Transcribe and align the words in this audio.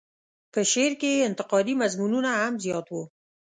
په 0.51 0.59
شعر 0.71 0.91
کې 1.01 1.09
یې 1.15 1.25
انتقادي 1.29 1.73
مضمونونه 1.81 2.29
هم 2.41 2.53
زیات 2.63 2.87
وو. 2.89 3.03